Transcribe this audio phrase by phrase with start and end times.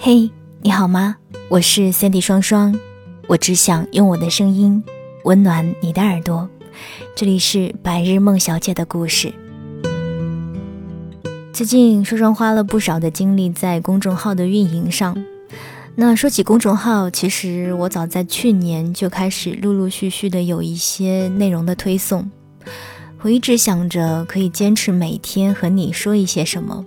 [0.00, 0.30] 嘿，
[0.62, 1.16] 你好吗？
[1.48, 2.78] 我是 Sandy 双双，
[3.26, 4.82] 我只想用我的声音
[5.24, 6.48] 温暖你的耳朵。
[7.16, 9.34] 这里是白日梦小姐的故事。
[11.52, 15.16] 最近双双花了不少的精力在公众号的运营上。
[15.96, 22.30] 那说起公众号，其实我早在去年就开始陆陆续续的有一些内容的推送。
[23.22, 26.84] 我一直想着可以坚持每天和你说一些什么，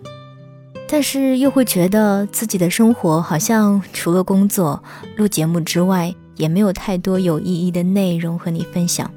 [0.94, 4.84] 但是又会觉得自己的生活好像除了工作、
[5.16, 9.09] 录节目之外，也没有太多有意义的内容和你分享。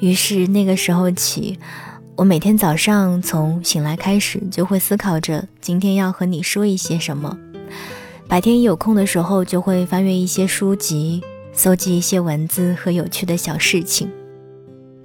[0.00, 1.58] 于是那个时候起，
[2.16, 7.36] 我每天早上从醒来开始，就会思考着今天要和你说一些什么。
[8.26, 14.10] 白天一有空的时候，就会翻阅一些书籍，搜集一些文字和有趣的小事情。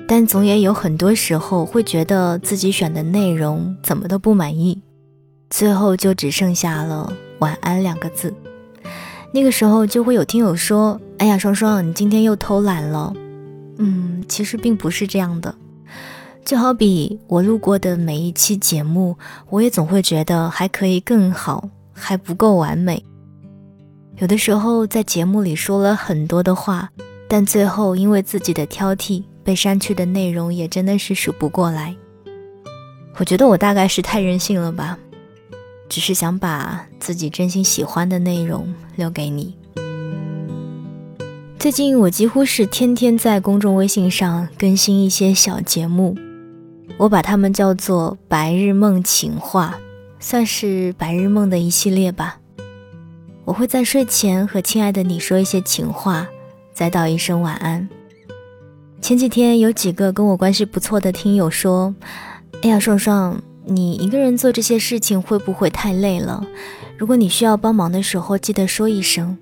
[0.08, 4.82] 但总也有很多时候会觉得自己选的内容怎么都不满意，
[5.50, 8.34] 最后就只剩下了“晚安”两个字。
[9.32, 13.14] 那个时候就会有听友说：“哎呀，双双，你今天又偷懒了。”
[13.78, 15.56] 嗯，其实并不是这样的。
[16.44, 19.16] 就好比我录过的每一期节目，
[19.50, 23.04] 我也总会觉得还可以更好，还不够完美。
[24.18, 26.90] 有的时候在节目里说了很多的话，
[27.28, 31.96] 但最后因为自己的挑剔，被删去的内容也真的是数不过来。
[33.18, 34.98] 我觉得我大概是太任性了吧，
[35.90, 39.56] 只是想把自己真心喜欢的内容留给你。
[41.58, 46.16] 最近我几乎是天天在公众微信上更新一些小节目，
[46.98, 49.78] 我把它们叫做“白日梦情话”，
[50.22, 52.40] 算是白日梦的一系列吧。
[53.44, 56.28] 我会在睡前和亲爱的你说一些情话，
[56.72, 57.90] 再道一声晚安。
[59.02, 61.94] 前几天有几个跟我关系不错的听友说
[62.62, 66.44] ：“哎呀，双双，你一个人做这些事情会不会太累了？
[66.98, 69.38] 如果你需要帮忙的时候，记得说一声。”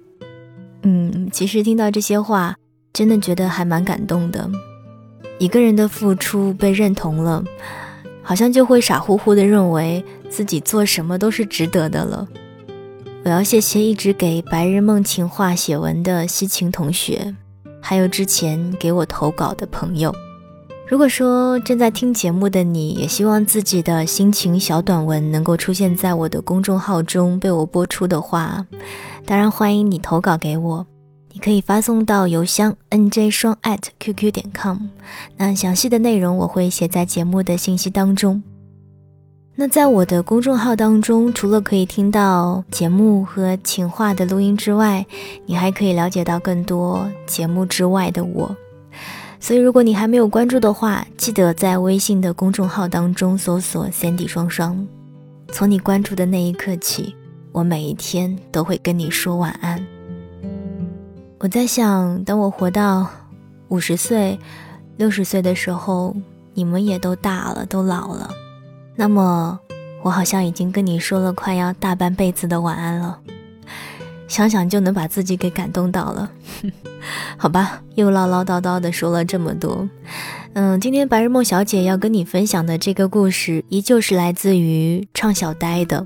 [0.84, 2.56] 嗯，其实听到这些话，
[2.94, 4.50] 真的觉得还蛮感动的。
[5.40, 7.44] 一个人的付出被认同了，
[8.22, 12.28] 好像就会傻乎乎的认为自己做什么都是值得的了。
[13.24, 17.36] 我要谢谢一直给白日梦情话写文的西晴同学，
[17.82, 20.14] 还有之前给我投稿的朋友。
[20.90, 28.66] 如果说正在听节目的你也希望自己的心情小短文能够出现在我的公众号中被我播出的话，
[29.26, 30.88] 当然欢迎你投稿给我。
[31.34, 33.56] 你可以发送到邮箱 nj 双
[34.00, 34.78] @qq 点 com，
[35.36, 38.42] 那详细的内容我会写在节目的信息当中。
[39.56, 45.06] 那在我的公众号当中，除了可以听到节目和情话的录音之外，
[45.46, 48.56] 你还可以了解到更多节目之外的我。
[49.48, 54.86] 所以，如果你还没有关注的话，记得在微信的公众号当中搜索三 D 双双”。
[55.54, 57.16] 从你关注的那一刻起，
[57.54, 59.82] 我每一天都会跟你说晚安。
[61.40, 63.08] 我在想，等我活到
[63.70, 64.38] 五十岁、
[64.98, 66.14] 六十岁的时候，
[66.54, 68.30] 你们也都大了，都老了。
[68.98, 69.58] 那么，
[70.04, 73.18] 我好像已经跟你说了快要大半辈子的晚安了，
[74.28, 76.32] 想想就能把自己给感动到了。
[77.38, 79.88] 好吧，又唠唠叨叨的说了这么多。
[80.54, 86.06] 嗯，今天白日梦小姐要跟你分享的这个故事，依旧是来自于唱小呆的。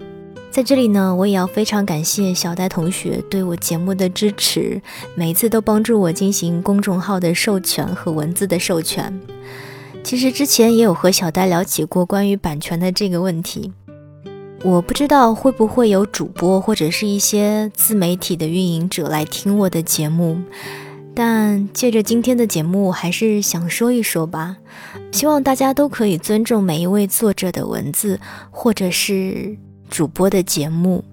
[0.52, 4.82] 在这里呢，我也要非常感谢小呆同学对我节目的支持，
[5.16, 9.18] 每一次都帮助我进行公众号的授权和文字的授权。
[10.04, 13.72] 其实之前也有和小呆聊起过关于版权的这个问题，
[14.64, 20.40] 我不知道会不会有主播或者是一些自媒体的运营者来听我的节目，
[21.16, 24.58] 但借着今天的节目，还是想说一说吧。
[25.12, 28.20] 希望大家都可以尊重每一位作者的文字，
[28.52, 29.58] 或者是
[29.90, 31.04] 主播的节目。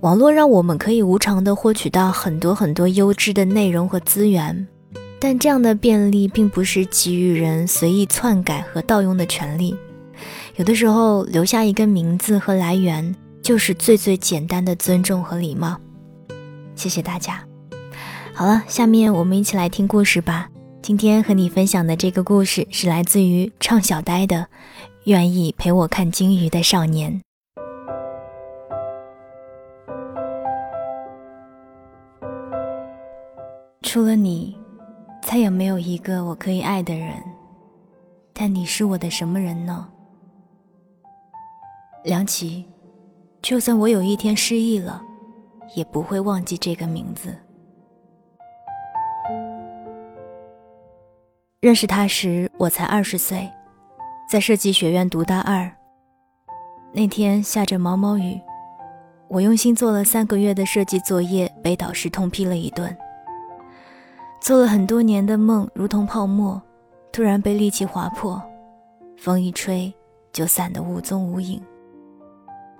[0.00, 4.66] 网络让我们可以无偿的获取到很多很多优质的内容和资源。
[5.20, 9.76] 但这样的便利并不是给予人随意篡改和盗用的权利。
[10.60, 15.80] 有的时候，留下一个名字和来源，就是最最简单的尊重和礼貌。
[16.74, 17.42] 谢谢大家。
[18.34, 20.50] 好了，下面我们一起来听故事吧。
[20.82, 24.36] 今天和你分享的这个故事是来自于唱小呆的
[25.04, 27.10] 《愿意陪我看鲸鱼的少年》。
[33.80, 34.58] 除了你，
[35.22, 37.14] 再也没有一个我可以爱的人。
[38.34, 39.88] 但你是我的什么人呢？
[42.02, 42.64] 梁琪，
[43.42, 45.02] 就算我有一天失忆了，
[45.74, 47.36] 也不会忘记这个名字。
[51.60, 53.46] 认识他时，我才二十岁，
[54.30, 55.70] 在设计学院读大二。
[56.94, 58.40] 那天下着毛毛雨，
[59.28, 62.96] 我用心做了三个月的设计作业，被导师痛批了一顿。
[64.40, 66.60] 做了很多年的梦，如同泡沫，
[67.12, 68.42] 突然被利器划破，
[69.18, 69.92] 风一吹，
[70.32, 71.62] 就散得无踪无影。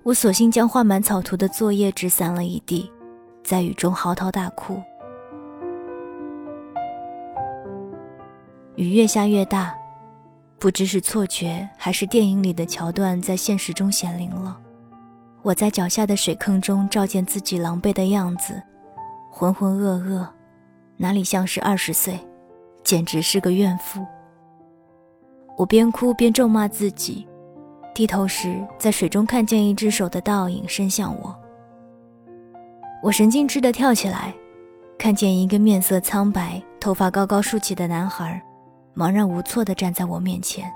[0.03, 2.91] 我索性将画满草图的作业纸散了一地，
[3.45, 4.81] 在雨中嚎啕大哭。
[8.77, 9.75] 雨越下越大，
[10.59, 14.59] 不知是错觉还是电影里的桥段在现实中显灵了。
[15.43, 18.61] 我在脚下的水坑中照见自己狼狈的样子，
[19.31, 20.27] 浑浑噩噩，
[20.97, 22.19] 哪里像是二十岁，
[22.83, 24.07] 简直是个怨妇。
[25.59, 27.29] 我边哭边咒骂自己，
[27.95, 31.37] 低头时在水中看见一只手的倒影伸向我。
[33.03, 34.35] 我神经质地跳起来，
[34.99, 38.41] 看见一个面色苍白、头发高高竖起的男孩。
[38.95, 40.71] 茫然无措地站在我面前，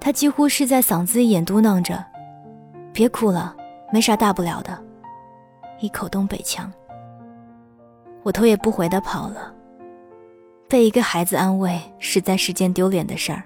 [0.00, 2.04] 他几乎是在嗓子眼嘟囔着
[2.92, 3.56] ：“别哭了，
[3.92, 4.76] 没啥大不了的。”
[5.78, 6.70] 一口东北腔。
[8.24, 9.54] 我头也不回地跑了。
[10.68, 13.42] 被一个孩子安慰，实在是件丢脸的事儿。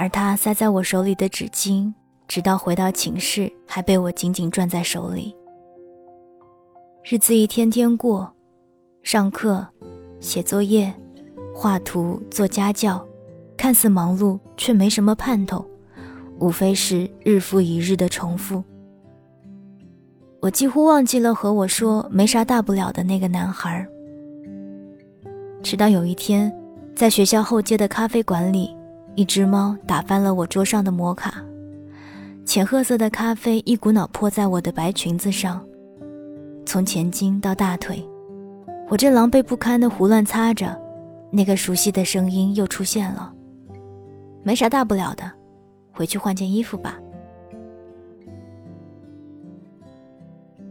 [0.00, 1.92] 而他塞在我手里的纸巾，
[2.28, 5.34] 直到回到寝室，还被我紧紧攥在手里。
[7.02, 8.32] 日子一天天过，
[9.02, 9.66] 上课，
[10.20, 10.94] 写作业。
[11.52, 13.04] 画图、做家教，
[13.56, 15.66] 看似忙碌，却没什么盼头，
[16.38, 18.62] 无非是日复一日的重复。
[20.40, 23.84] 我几乎忘记了和我说没啥大不了的那个男孩。
[25.60, 26.56] 直到有一天，
[26.94, 28.72] 在学校后街的咖啡馆里，
[29.18, 31.42] 一只猫打翻了我桌上的摩卡，
[32.44, 35.60] 浅褐色的咖啡一股脑泼在我的白裙子上，
[36.64, 38.08] 从前襟到大腿，
[38.88, 40.80] 我这狼狈不堪的胡乱擦着。
[41.32, 43.34] 那个熟悉的声音又出现了。
[44.44, 45.28] 没啥大不了的，
[45.90, 46.96] 回去换件衣服吧。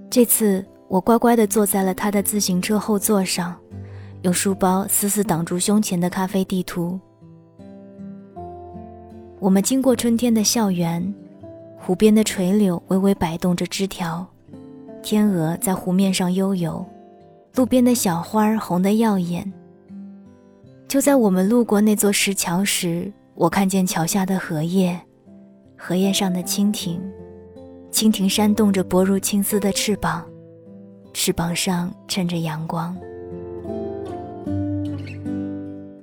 [0.09, 3.53] 这次我乖乖的坐在了他的自行车后座上，
[4.21, 6.97] 用书包死死挡住胸前的咖啡地图。
[9.39, 11.13] 我们经过春天的校园，
[11.77, 14.25] 湖边的垂柳微微摆动着枝条，
[15.03, 16.83] 天鹅在湖面上悠游，
[17.53, 19.51] 路边的小花红得耀眼。
[20.87, 24.99] 就在我们路过那座石桥时，我看见桥下的荷叶，
[25.77, 26.99] 荷叶上的蜻蜓，
[27.91, 30.25] 蜻蜓扇动着薄如青丝的翅膀，
[31.13, 32.97] 翅膀上衬着阳光。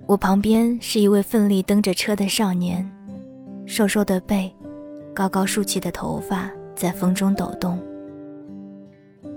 [0.07, 2.89] 我旁边是一位奋力蹬着车的少年，
[3.67, 4.55] 瘦瘦的背，
[5.15, 7.79] 高高竖起的头发在风中抖动。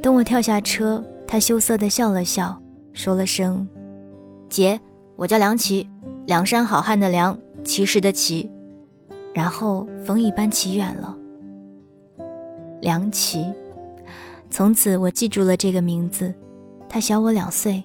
[0.02, 2.62] 等我跳下车，他羞涩地笑了笑，
[2.94, 3.68] 说了声
[4.50, 4.80] ：“姐。”
[5.18, 5.90] 我叫梁琪，
[6.28, 8.52] 梁山好汉的梁，骑士的骑，
[9.34, 11.18] 然后风一般骑远了。
[12.82, 13.44] 梁琪，
[14.52, 16.32] 从此我记住了这个名字。
[16.88, 17.84] 他小我两岁，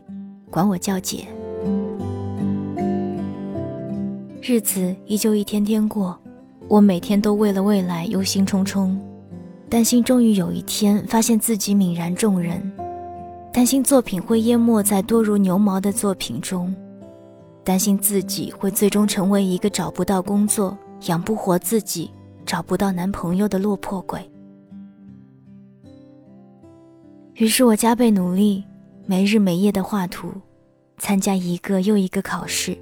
[0.50, 1.26] 管我叫姐。
[4.42, 6.20] 日子依旧一天天过，
[6.68, 8.96] 我每天都为了未来忧心忡忡，
[9.68, 12.72] 担心终于有一天发现自己泯然众人，
[13.52, 16.74] 担心作品会淹没在多如牛毛的作品中。
[17.64, 20.76] 担心自己会最终成为一个找不到工作、
[21.06, 22.10] 养不活自己、
[22.44, 24.20] 找不到男朋友的落魄鬼。
[27.34, 28.64] 于是我加倍努力，
[29.06, 30.32] 没日没夜的画图，
[30.98, 32.76] 参加一个又一个考试，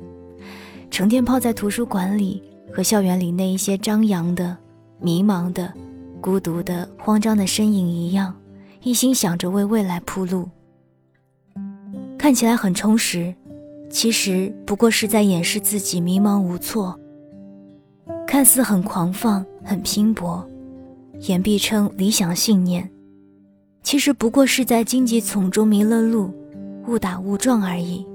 [0.90, 4.56] 成天泡在图书馆里，和校园里那一些张扬的、
[5.00, 5.72] 迷茫的、
[6.20, 8.34] 孤独的、慌张的身影一样，
[8.82, 10.48] 一心想着为未来铺路，
[12.16, 13.34] 看起来很充实。
[13.90, 16.96] 其实不过是在掩饰自己迷茫无措，
[18.24, 20.46] 看似很狂放、很拼搏，
[21.22, 22.88] 言必称理想信念，
[23.82, 26.32] 其实不过是在荆棘丛中迷了路，
[26.86, 28.06] 误打误撞而已。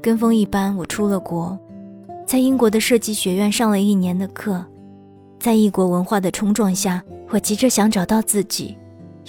[0.00, 1.58] 跟风一般，我出了国，
[2.26, 4.62] 在英国的设计学院上了一年的课，
[5.38, 8.76] 在异国文化的冲撞下，我急着想找到自己，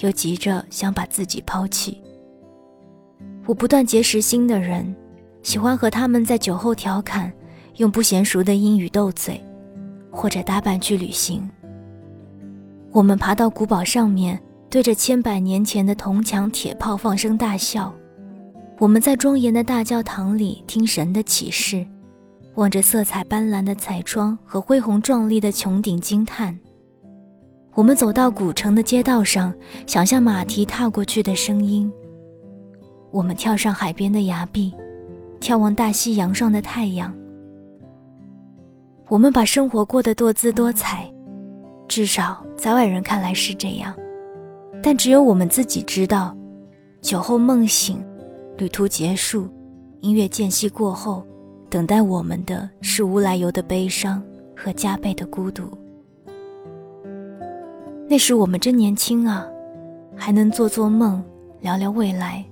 [0.00, 2.02] 又急着想把自己抛弃。
[3.46, 4.92] 我不断结识新的人，
[5.44, 7.32] 喜欢和他们在酒后调侃，
[7.76, 9.40] 用不娴熟的英语斗嘴，
[10.10, 11.48] 或者搭伴去旅行。
[12.90, 17.92] 我们爬到古堡上面，对着千百年前的铜墙铁炮放声大笑；
[18.80, 21.86] 我们在庄严的大教堂里听神的启示，
[22.58, 26.52] 望着色彩斑斓的彩窗和恢宏壮丽的穹顶惊叹；
[27.72, 29.54] 我们走到古城的街道上，
[29.86, 31.88] 想象马蹄踏过去的声音；
[33.12, 34.74] 我们跳上海边的崖壁，
[35.40, 37.12] 眺望大西洋上的太阳；
[39.06, 41.08] 我们把生活过得多姿多彩。
[41.86, 43.94] 至少在外人看来是这样，
[44.82, 46.36] 但只有我们自己知道，
[47.00, 48.04] 酒后梦醒，
[48.56, 49.48] 旅途结束，
[50.00, 51.24] 音乐间隙过后，
[51.70, 54.22] 等待我们的是无来由的悲伤
[54.56, 55.70] 和加倍的孤独。
[58.08, 59.46] 那时我们真年轻啊，
[60.16, 61.22] 还能做做梦，
[61.60, 62.44] 聊聊未来，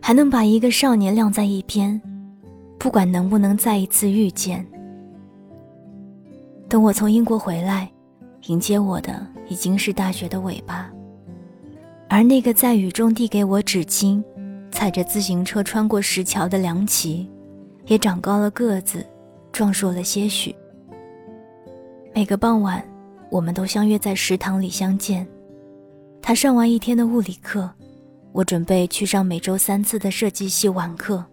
[0.00, 2.00] 还能把一个少年晾在一边，
[2.78, 4.66] 不管能不能再一次遇见。
[6.68, 7.90] 等我从英国回来。
[8.46, 10.90] 迎接我的已经是大学的尾巴，
[12.08, 14.20] 而那个在雨中递给我纸巾、
[14.68, 17.30] 踩着自行车穿过石桥的梁琪，
[17.86, 19.04] 也长高了个子，
[19.52, 20.54] 壮硕了些许。
[22.14, 22.82] 每个傍晚，
[23.30, 25.26] 我们都相约在食堂里相见。
[26.20, 27.70] 他上完一天的物理课，
[28.32, 31.24] 我准备去上每周三次的设计系晚课。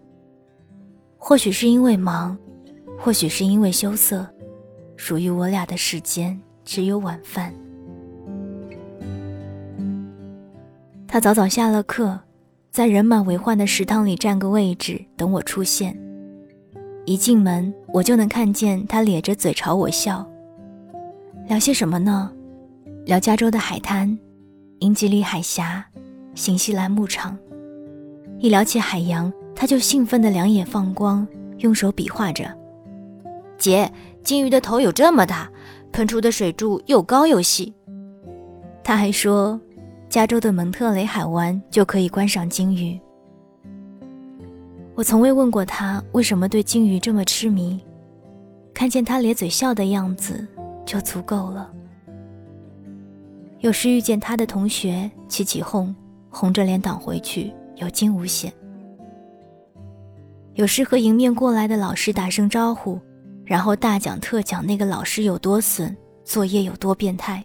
[1.16, 2.36] 或许是因为忙，
[2.98, 4.26] 或许是因为羞涩，
[4.96, 6.40] 属于我俩的时间。
[6.62, 7.52] 只有晚饭。
[11.08, 12.16] 他早早下了课，
[12.70, 15.98] 在人满为患的食堂里占个位置等我出现。
[17.10, 20.24] 一进门，我就能看见他咧着嘴朝我笑。
[21.48, 22.30] 聊些什么呢？
[23.04, 24.16] 聊加州的海滩，
[24.78, 25.84] 英吉利海峡，
[26.36, 27.36] 新西兰牧场。
[28.38, 31.26] 一聊起海洋，他就兴奋的两眼放光，
[31.58, 32.44] 用手比划着
[33.58, 33.90] ：“姐，
[34.22, 35.50] 金鱼的头有这么大。”
[35.90, 37.74] 喷出的水柱又高又细。
[38.84, 39.60] 他还说，
[40.08, 42.96] 加州的蒙特雷海湾就可以观赏鲸鱼。
[45.00, 47.80] 我从未问过他为什么对鲸鱼这么痴迷，
[48.74, 50.46] 看见他咧嘴笑的样子
[50.84, 51.70] 就足够了。
[53.60, 55.96] 有时遇见他的同学起起哄，
[56.28, 58.52] 红着脸挡回去，有惊无险；
[60.52, 63.00] 有时和迎面过来的老师打声招呼。
[63.46, 67.42] 然后大讲特讲那个老师有多损，作业有多变态。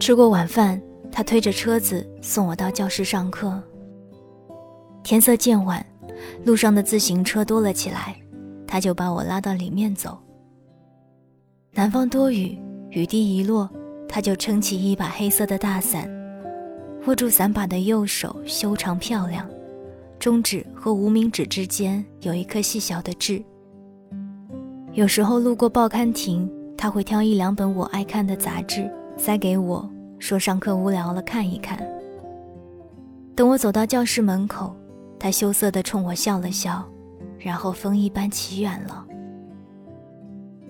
[0.00, 3.62] 吃过晚饭，他推着车子送我到教室上课。
[5.06, 5.86] 天色渐晚，
[6.44, 8.16] 路上的自行车多了起来，
[8.66, 10.18] 他就把我拉到里面走。
[11.70, 12.58] 南方多雨，
[12.90, 13.70] 雨滴一落，
[14.08, 16.10] 他就撑起一把黑色的大伞，
[17.06, 19.48] 握住伞把的右手修长漂亮，
[20.18, 23.40] 中指和无名指之间有一颗细小的痣。
[24.92, 31.78] 有时候路过报刊亭，他会挑一两本我爱看的杂志塞给我，说上课无聊了看一看。
[33.36, 34.74] 等我走到教室门口，
[35.18, 36.86] 他羞涩地冲我笑了笑，
[37.38, 39.06] 然后风一般骑远了。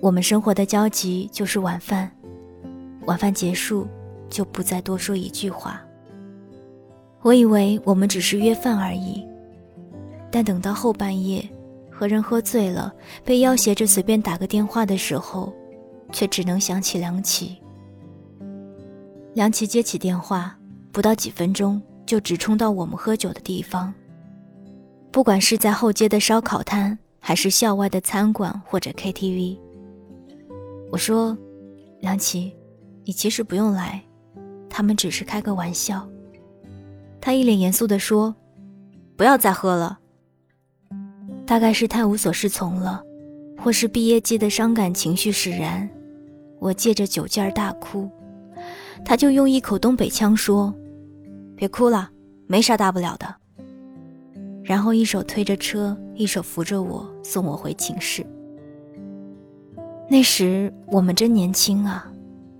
[0.01, 2.11] 我们生活的交集就是晚饭，
[3.07, 3.87] 晚饭结束
[4.29, 5.81] 就不再多说一句话。
[7.23, 9.27] 我以为我们只是约饭而已，
[10.31, 11.45] 但等到后半夜。
[11.99, 12.93] 和人喝醉了，
[13.25, 15.51] 被要挟着随便打个电话的时候，
[16.13, 17.57] 却只能想起梁启。
[19.33, 20.55] 梁启接起电话，
[20.93, 23.95] 不到几分钟就直冲到我们喝酒的地方。
[25.17, 29.59] 不管是在后街的烧烤摊，还是校外的餐馆或者 KTV，
[30.93, 31.35] 我说
[32.01, 32.55] ：“梁琪，
[33.03, 34.05] 你其实不用来，
[34.69, 36.07] 他们只是开个玩笑。”
[37.19, 38.37] 他一脸严肃地说
[39.17, 39.99] ：“不要再喝了。”
[41.47, 43.03] 大概是太无所适从了，
[43.57, 45.89] 或是毕业季的伤感情绪使然，
[46.61, 48.07] 我借着酒劲儿大哭，
[49.03, 50.75] 他就用一口东北腔说
[51.57, 52.11] ：“别哭了，
[52.47, 53.35] 没啥大不了的。”
[54.67, 58.27] 然后一手推着车，一手扶着我送我回寝室。
[60.11, 62.11] 那时我们真年轻啊，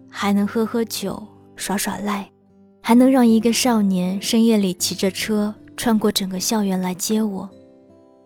[0.09, 1.21] 还能喝喝酒、
[1.57, 2.31] 耍耍赖，
[2.81, 7.49] 还能让一个少年深夜里骑着车穿过整个校园来接我。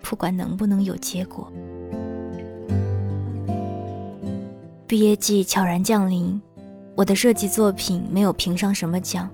[0.03, 1.51] 不管能不能有结果，
[4.87, 6.41] 毕业季悄然降临，
[6.95, 9.31] 我的设计作品没有评上什么奖，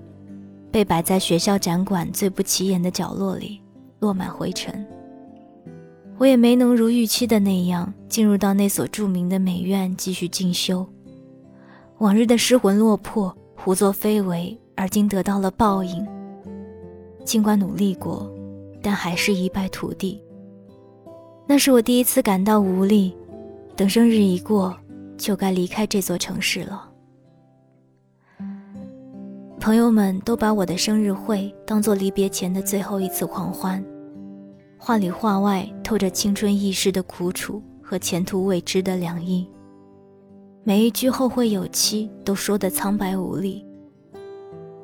[0.70, 3.60] 被摆在学校展馆最不起眼的角落里，
[4.06, 4.86] 落满灰尘。
[6.16, 10.86] 我也没能如预期的那样进入到那所著名的美院继续进修。
[11.98, 16.06] 往日的失魂落魄、胡作非为，而今得到了报应。
[17.24, 18.32] 尽管努力过。
[18.82, 20.22] 但还是一败涂地。
[21.44, 23.12] 那是我第一次感到无力。
[23.74, 24.72] 等生日一过，
[25.18, 26.88] 就该离开这座城市了。
[29.58, 33.84] 朋友们都把我的生日会当做离别前的最后一次狂欢，
[34.86, 39.44] 话里话外透着青春易逝的苦楚和前途未知的凉意。
[40.62, 43.66] 每一句后会有期都说得苍白无力，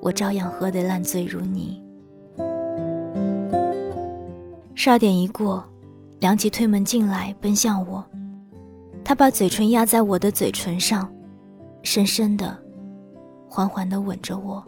[0.01, 1.81] 我照样喝得烂醉如泥。
[4.75, 5.65] 十二点一过，
[6.19, 8.05] 梁吉推门进来，奔向我。
[9.05, 11.09] 他把嘴唇压在我的嘴唇上，
[11.85, 12.59] 深深的、
[13.49, 14.65] 缓缓地吻着我。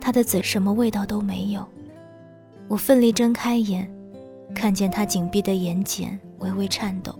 [0.00, 1.66] 他的嘴什么味道都没有。
[2.68, 3.92] 我奋力睁开眼，
[4.54, 7.14] 看见他紧闭的眼睑微微颤抖。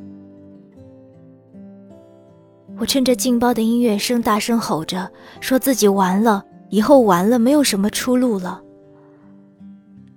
[2.78, 8.62] 我趁着劲爆的音乐声大声吼着，说自己完了，以后完了，没有什么出路了。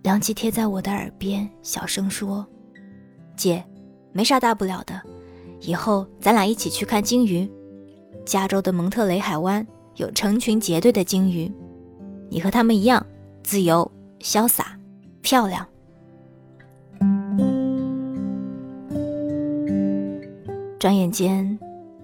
[0.03, 2.45] 梁琪贴在我的耳边，小声说
[3.37, 3.63] ：“姐，
[4.11, 5.01] 没啥大不了的。”
[5.61, 7.49] 以后咱俩一起去看鲸鱼。
[8.25, 11.51] 加州的蒙特雷海湾有成群结队的鲸鱼，
[12.29, 13.05] 你和他们一样
[13.43, 13.89] 自由、
[14.19, 14.77] 潇洒、
[15.21, 15.65] 漂亮。
[20.79, 21.59] 转眼间，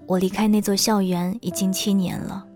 [0.06, 2.46] 我离开那座校园已经七年了。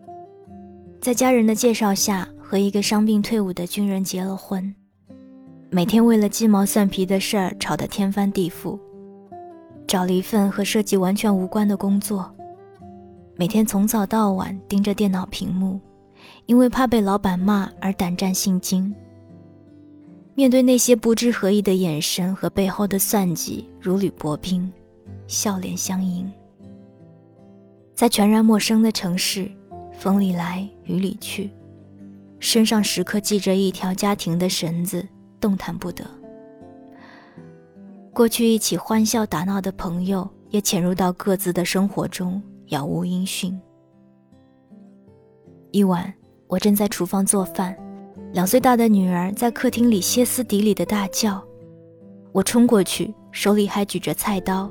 [1.01, 4.75] 在家人的介绍下，和一个伤病退伍的军人结了婚，
[5.71, 8.79] 每天为了鸡毛蒜皮的事儿吵得天翻地覆。
[9.87, 12.31] 找了一份和设计完全无关的工作，
[13.37, 15.81] 每天从早到晚盯着电脑屏幕，
[16.45, 18.95] 因为怕被老板骂而胆战心惊。
[20.35, 24.71] 面对那些不知何意的眼神和背后的算计，如履薄冰，
[25.27, 26.31] 笑脸相迎。
[27.95, 29.51] 在全然陌生的城市，
[29.93, 31.51] 风里来雨里去，
[32.39, 35.07] 身上时刻系着一条家庭的绳子，
[35.39, 36.05] 动弹不得。
[38.13, 43.59] 过去一起欢笑打闹的朋友，也潜入到各自的生活中，杳无音讯。
[45.71, 46.13] 一晚，
[46.49, 47.77] 我正在厨房做饭，
[48.33, 51.43] 两岁大的女儿在客厅里歇斯底里的大叫。
[52.33, 54.71] 我冲过去，手里还举着菜刀，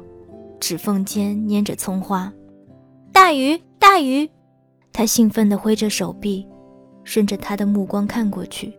[0.60, 2.32] 指缝间捏着葱花。
[3.12, 4.30] 大鱼，大鱼！
[4.92, 6.48] 他兴奋地挥着手臂，
[7.04, 8.74] 顺着他的目光看过去，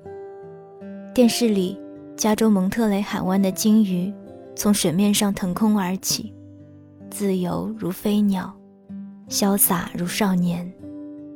[1.15, 1.79] 电视里
[2.17, 4.13] 加州蒙特雷海湾的鲸鱼。
[4.57, 6.35] 从水面上腾空而起，
[7.11, 8.53] 自由如飞鸟，
[9.29, 10.71] 潇洒如少年。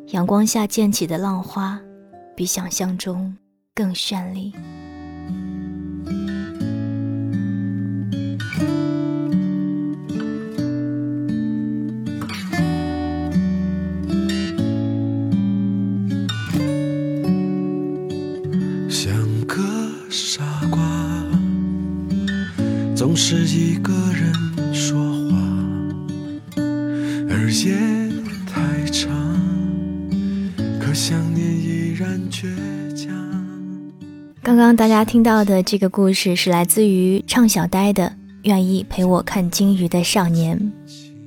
[0.09, 1.81] 阳光下溅起的浪花，
[2.37, 3.35] 比想象中
[3.75, 4.53] 更绚丽。
[27.65, 27.73] 夜
[28.47, 29.11] 太长，
[30.79, 32.45] 可想念依然倔
[32.95, 33.11] 强。
[34.43, 38.05] 刚刚大家听到的这个故事是来自于唱小呆的
[38.43, 40.59] 《愿意陪我看鲸鱼的少年》。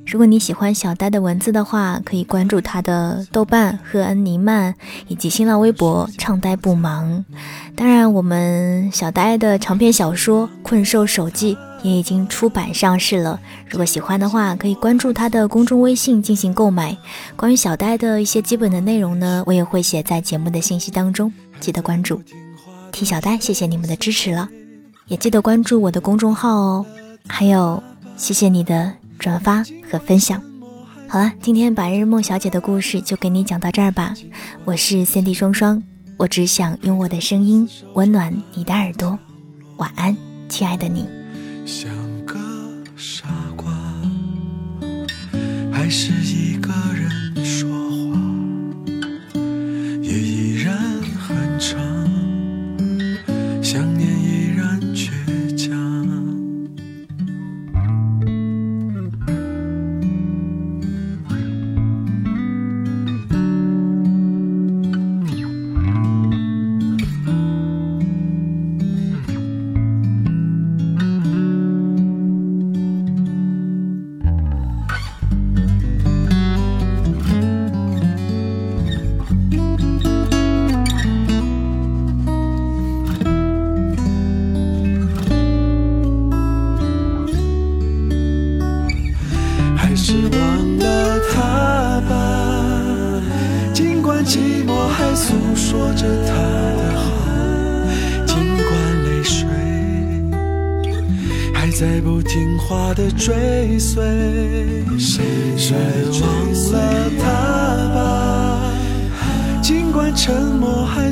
[0.06, 4.76] 如果你喜欢小呆的文字的话，可以关注他的豆瓣赫恩尼曼
[5.08, 7.26] 以及新浪微博唱呆不忙。
[7.76, 13.40] 当然，我们小呆的长篇小说《困兽手记》也已经出版上市了。
[13.70, 16.98] 如果喜欢的话，可以关注他的公众微信进行购买。
[17.36, 22.22] 关于小呆的一些基本的内容呢，我也会写在节目的信息当中，记得关注。
[22.92, 24.50] 替小呆谢谢你们的支持了，
[25.08, 26.86] 也记得关注我的公众号哦。
[27.28, 27.82] 还有，
[28.16, 28.94] 谢谢你的。
[29.20, 30.40] 转发和分享，
[31.08, 34.14] 好了，今天白日梦小姐的故事就给你讲到这儿吧。
[34.64, 35.82] 我是三 D 双双，
[36.18, 39.18] 我只想用我的声音温暖你的耳朵。
[39.78, 40.16] 晚安，
[40.48, 41.17] 亲爱的你。
[41.68, 41.92] 像
[42.26, 42.40] 个
[42.96, 43.28] 傻
[43.58, 43.70] 瓜，
[45.70, 48.18] 还是一个人说话，
[50.02, 50.74] 也依然
[51.20, 51.78] 很长，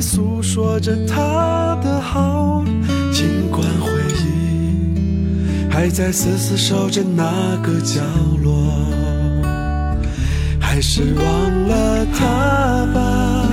[0.06, 2.64] 诉说着他的好，
[3.12, 3.90] 尽管回
[4.20, 8.00] 忆还在死死守着那个角
[8.40, 8.54] 落，
[10.60, 13.48] 还是忘了他吧？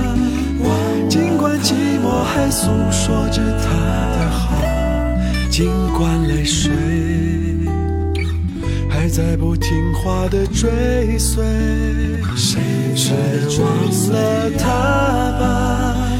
[1.10, 3.68] 尽管寂寞还诉说着他
[4.14, 4.54] 的好，
[5.50, 6.70] 尽管泪水
[8.88, 11.44] 还在不听话的追随，
[12.36, 12.62] 谁
[13.58, 13.66] 忘
[14.12, 14.68] 了他
[15.40, 16.12] 吧？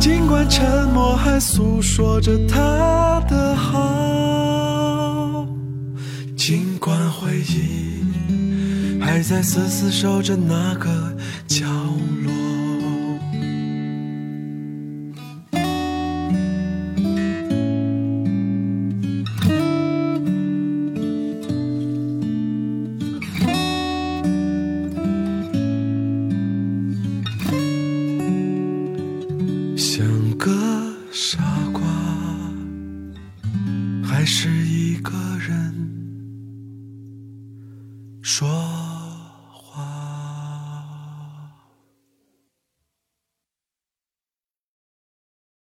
[0.00, 5.46] 尽管沉默还诉说着他的好，
[6.34, 11.14] 尽管回忆还在死死守着那个
[11.46, 12.19] 角落。